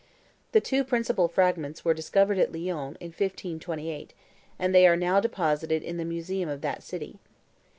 The 0.51 0.61
two 0.61 0.83
principal 0.83 1.27
fragments 1.27 1.85
were 1.85 1.93
discovered 1.93 2.39
at 2.39 2.51
Lyons, 2.51 2.97
in 2.99 3.09
1528, 3.09 4.13
and 4.57 4.73
they 4.73 4.87
are 4.87 4.97
now 4.97 5.19
deposited 5.19 5.83
in 5.83 5.97
the 5.97 6.05
Museum 6.05 6.49
of 6.49 6.61
that 6.61 6.81
city. 6.81 7.19